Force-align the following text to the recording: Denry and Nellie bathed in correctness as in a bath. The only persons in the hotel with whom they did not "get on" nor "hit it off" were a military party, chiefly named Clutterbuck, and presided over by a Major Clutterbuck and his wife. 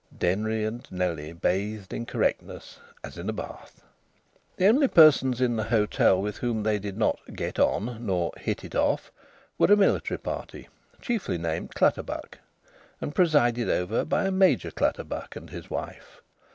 Denry 0.17 0.65
and 0.65 0.91
Nellie 0.91 1.31
bathed 1.31 1.93
in 1.93 2.07
correctness 2.07 2.79
as 3.03 3.19
in 3.19 3.29
a 3.29 3.33
bath. 3.33 3.83
The 4.57 4.65
only 4.65 4.87
persons 4.87 5.39
in 5.39 5.55
the 5.57 5.65
hotel 5.65 6.19
with 6.19 6.37
whom 6.37 6.63
they 6.63 6.79
did 6.79 6.97
not 6.97 7.19
"get 7.35 7.59
on" 7.59 8.03
nor 8.03 8.31
"hit 8.37 8.63
it 8.63 8.73
off" 8.73 9.11
were 9.59 9.67
a 9.71 9.77
military 9.77 10.17
party, 10.17 10.69
chiefly 11.01 11.37
named 11.37 11.75
Clutterbuck, 11.75 12.39
and 12.99 13.13
presided 13.13 13.69
over 13.69 14.03
by 14.03 14.25
a 14.25 14.31
Major 14.31 14.71
Clutterbuck 14.71 15.35
and 15.35 15.51
his 15.51 15.69
wife. 15.69 16.23